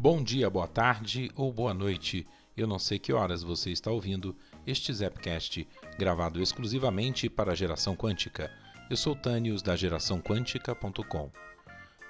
[0.00, 2.24] Bom dia, boa tarde ou boa noite.
[2.56, 5.66] Eu não sei que horas você está ouvindo este Zapcast,
[5.98, 8.48] gravado exclusivamente para a geração quântica.
[8.88, 11.32] Eu sou Tânios da geraçãoquântica.com.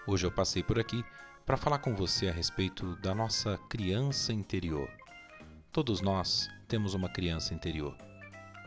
[0.07, 1.03] Hoje eu passei por aqui
[1.47, 4.91] para falar com você a respeito da nossa criança interior.
[5.73, 7.97] Todos nós temos uma criança interior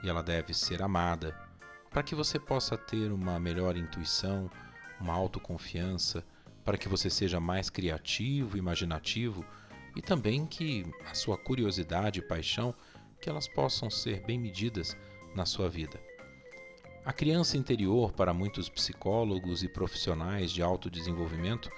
[0.03, 1.39] e ela deve ser amada
[1.91, 4.49] para que você possa ter uma melhor intuição,
[4.99, 6.25] uma autoconfiança,
[6.63, 9.45] para que você seja mais criativo, imaginativo
[9.95, 12.73] e também que a sua curiosidade e paixão
[13.19, 14.97] que elas possam ser bem medidas
[15.35, 15.99] na sua vida.
[17.03, 21.69] A criança interior, para muitos psicólogos e profissionais de autodesenvolvimento,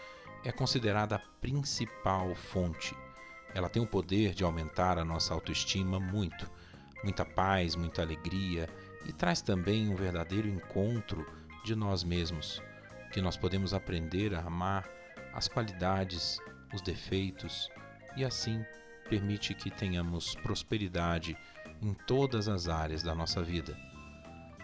[0.44, 2.96] é considerada a principal fonte.
[3.54, 6.50] Ela tem o poder de aumentar a nossa autoestima muito,
[7.04, 8.68] muita paz, muita alegria
[9.06, 11.26] e traz também um verdadeiro encontro
[11.64, 12.62] de nós mesmos,
[13.14, 14.90] que nós podemos aprender a amar
[15.34, 16.40] as qualidades,
[16.74, 17.70] os defeitos
[18.18, 18.66] e assim
[19.08, 21.38] permite que tenhamos prosperidade
[21.80, 23.78] em todas as áreas da nossa vida.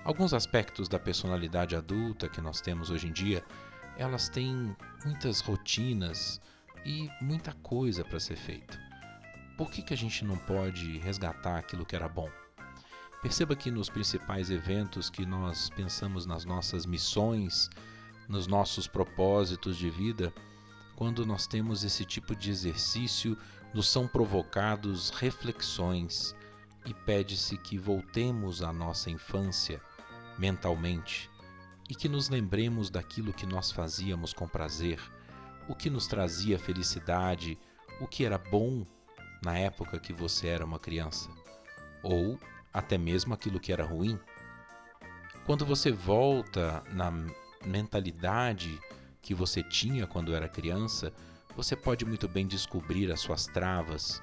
[0.04, 3.44] Alguns aspectos da personalidade adulta que nós temos hoje em dia,
[3.96, 4.76] elas têm
[5.06, 6.42] muitas rotinas
[6.84, 8.80] e muita coisa para ser feita.
[9.58, 12.30] Por que, que a gente não pode resgatar aquilo que era bom?
[13.22, 17.70] Perceba que nos principais eventos que nós pensamos nas nossas missões,
[18.30, 20.32] nos nossos propósitos de vida,
[20.96, 23.36] quando nós temos esse tipo de exercício,
[23.74, 26.36] nos são provocados reflexões
[26.86, 29.82] e pede-se que voltemos à nossa infância
[30.38, 31.30] mentalmente
[31.90, 35.02] e que nos lembremos daquilo que nós fazíamos com prazer,
[35.68, 37.58] o que nos trazia felicidade,
[38.00, 38.86] o que era bom
[39.44, 41.30] na época que você era uma criança,
[42.04, 42.40] ou
[42.72, 44.20] até mesmo aquilo que era ruim.
[45.46, 47.12] Quando você volta na
[47.66, 48.80] mentalidade
[49.22, 51.14] que você tinha quando era criança,
[51.56, 54.22] você pode muito bem descobrir as suas travas,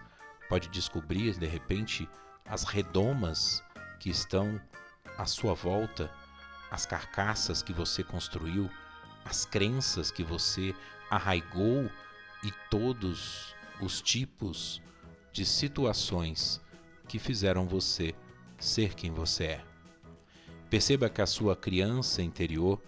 [0.49, 2.09] pode descobrir de repente
[2.45, 3.63] as redomas
[3.99, 4.61] que estão
[5.19, 6.11] à sua volta,
[6.71, 8.71] as carcaças que você construiu,
[9.25, 10.75] as crenças que você
[11.11, 11.91] arraigou
[12.43, 14.81] e todos os tipos
[15.33, 16.61] de situações
[17.09, 18.15] que fizeram você
[18.59, 19.65] ser quem você é.
[20.71, 22.81] Perceba que a sua criança interior,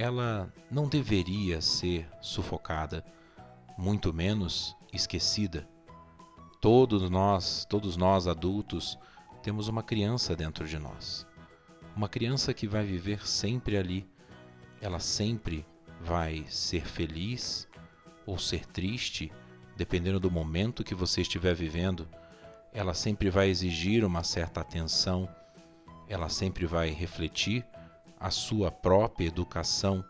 [0.00, 3.04] ela não deveria ser sufocada
[3.76, 5.68] muito menos esquecida.
[6.58, 8.98] Todos nós, todos nós adultos,
[9.42, 11.26] temos uma criança dentro de nós.
[11.94, 14.08] Uma criança que vai viver sempre ali.
[14.80, 15.66] Ela sempre
[16.00, 17.68] vai ser feliz
[18.24, 19.30] ou ser triste,
[19.76, 22.08] dependendo do momento que você estiver vivendo.
[22.72, 25.28] Ela sempre vai exigir uma certa atenção.
[26.08, 27.66] Ela sempre vai refletir
[28.20, 30.04] a sua própria educação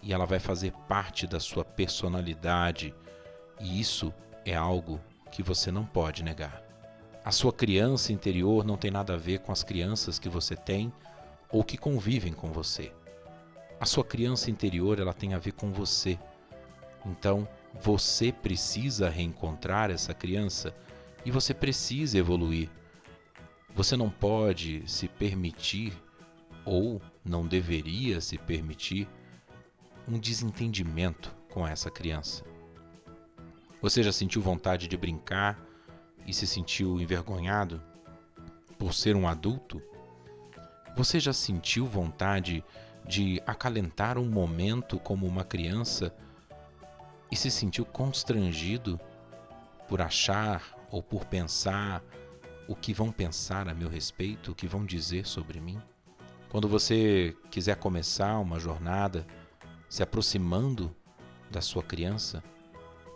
[0.00, 2.94] e ela vai fazer parte da sua personalidade
[3.60, 4.14] e isso
[4.44, 5.00] é algo
[5.32, 6.62] que você não pode negar.
[7.24, 10.92] A sua criança interior não tem nada a ver com as crianças que você tem
[11.50, 12.92] ou que convivem com você.
[13.80, 16.18] A sua criança interior, ela tem a ver com você.
[17.04, 17.46] Então,
[17.80, 20.74] você precisa reencontrar essa criança
[21.24, 22.70] e você precisa evoluir.
[23.74, 25.92] Você não pode se permitir
[26.68, 29.08] ou não deveria se permitir
[30.06, 32.44] um desentendimento com essa criança.
[33.80, 35.58] Você já sentiu vontade de brincar
[36.26, 37.82] e se sentiu envergonhado
[38.78, 39.82] por ser um adulto?
[40.94, 42.62] Você já sentiu vontade
[43.06, 46.14] de acalentar um momento como uma criança
[47.30, 49.00] e se sentiu constrangido
[49.88, 52.02] por achar ou por pensar
[52.68, 55.80] o que vão pensar a meu respeito, o que vão dizer sobre mim?
[56.50, 59.26] Quando você quiser começar uma jornada
[59.88, 60.94] se aproximando
[61.50, 62.42] da sua criança,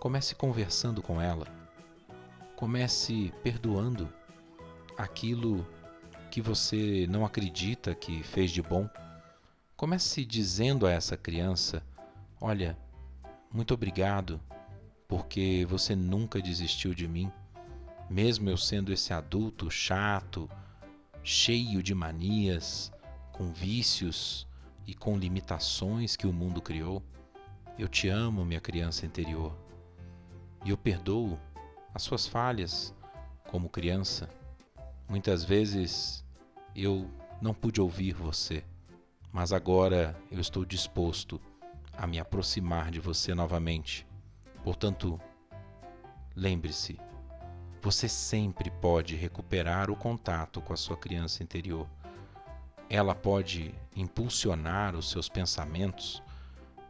[0.03, 1.47] Comece conversando com ela.
[2.57, 4.13] Comece perdoando
[4.99, 5.65] aquilo
[6.29, 8.91] que você não acredita que fez de bom.
[9.77, 11.85] Comece dizendo a essa criança:
[12.41, 12.77] Olha,
[13.55, 14.41] muito obrigado,
[15.07, 17.31] porque você nunca desistiu de mim,
[18.11, 20.51] mesmo eu sendo esse adulto chato,
[21.23, 22.92] cheio de manias,
[23.33, 24.47] com vícios
[24.87, 27.03] e com limitações que o mundo criou.
[27.79, 29.57] Eu te amo, minha criança interior
[30.65, 31.39] e eu perdoo
[31.95, 32.95] as suas falhas
[33.49, 34.29] como criança.
[35.09, 36.25] Muitas vezes
[36.75, 38.65] eu não pude ouvir você,
[39.33, 41.41] mas agora eu estou disposto
[41.97, 44.07] a me aproximar de você novamente.
[44.65, 45.21] Portanto,
[46.35, 46.99] lembre-se,
[47.83, 51.89] você sempre pode recuperar o contato com a sua criança interior.
[52.95, 56.23] Ela pode impulsionar os seus pensamentos,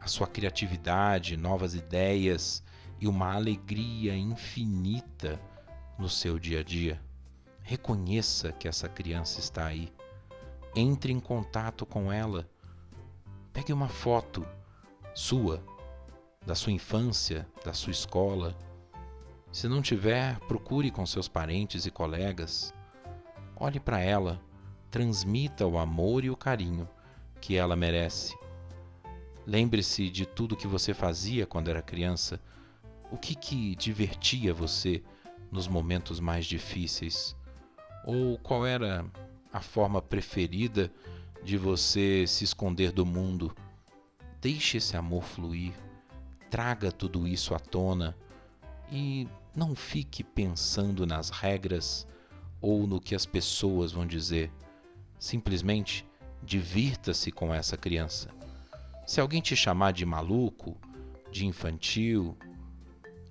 [0.01, 2.61] a sua criatividade, novas ideias
[2.99, 5.39] e uma alegria infinita
[5.97, 7.01] no seu dia a dia.
[7.61, 9.93] Reconheça que essa criança está aí.
[10.75, 12.49] Entre em contato com ela.
[13.53, 14.45] Pegue uma foto
[15.13, 15.63] sua,
[16.45, 18.57] da sua infância, da sua escola.
[19.53, 22.73] Se não tiver, procure com seus parentes e colegas.
[23.55, 24.41] Olhe para ela,
[24.93, 26.87] transmita o amor e o carinho
[27.41, 28.37] que ela merece.
[29.43, 32.39] Lembre-se de tudo que você fazia quando era criança.
[33.11, 35.01] O que que divertia você
[35.51, 37.35] nos momentos mais difíceis?
[38.05, 39.03] Ou qual era
[39.51, 40.93] a forma preferida
[41.43, 43.51] de você se esconder do mundo?
[44.39, 45.73] Deixe esse amor fluir.
[46.51, 48.15] Traga tudo isso à tona
[48.91, 52.05] e não fique pensando nas regras
[52.61, 54.51] ou no que as pessoas vão dizer.
[55.23, 56.05] Simplesmente
[56.43, 58.29] divirta-se com essa criança.
[59.07, 60.75] Se alguém te chamar de maluco,
[61.31, 62.37] de infantil,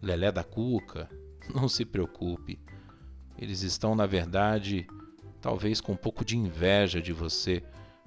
[0.00, 1.06] lelé da cuca,
[1.54, 2.58] não se preocupe.
[3.36, 4.86] Eles estão, na verdade,
[5.38, 7.62] talvez com um pouco de inveja de você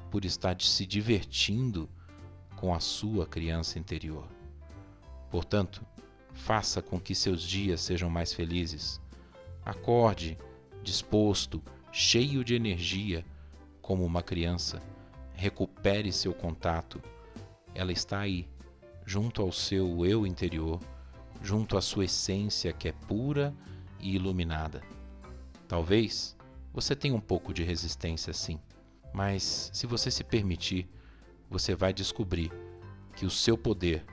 [0.09, 1.87] por estar se divertindo
[2.55, 4.27] com a sua criança interior.
[5.29, 5.85] Portanto,
[6.33, 8.99] faça com que seus dias sejam mais felizes.
[9.63, 10.39] Acorde
[10.81, 11.61] disposto,
[11.91, 13.23] cheio de energia,
[13.85, 14.81] como uma criança.
[15.35, 16.99] Recupere seu contato
[17.75, 18.47] ela está aí,
[19.05, 20.79] junto ao seu eu interior,
[21.39, 23.53] junto à sua essência que é pura
[23.99, 24.81] e iluminada.
[25.67, 26.35] Talvez
[26.73, 28.59] você tenha um pouco de resistência sim,
[29.13, 30.89] mas se você se permitir,
[31.47, 32.51] você vai descobrir
[33.15, 34.03] que o seu poder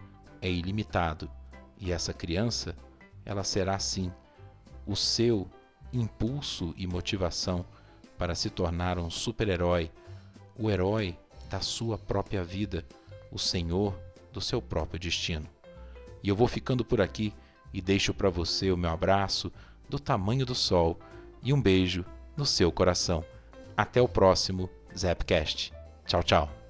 [0.43, 1.31] é ilimitado
[1.79, 2.77] e essa criança,
[3.25, 4.13] ela será sim
[4.87, 5.49] o seu
[5.95, 7.65] impulso e motivação
[8.23, 9.91] para se tornar um super-herói,
[10.57, 11.19] o herói
[11.51, 12.87] da sua própria vida
[13.33, 13.99] o senhor
[14.33, 15.49] do seu próprio destino.
[16.23, 17.35] E eu vou ficando por aqui
[17.73, 19.51] e deixo para você o meu abraço
[19.89, 21.01] do tamanho do sol
[21.43, 22.05] e um beijo
[22.37, 23.25] no seu coração.
[23.77, 25.73] Até o próximo Zapcast.
[26.07, 26.62] Tchau, tchau.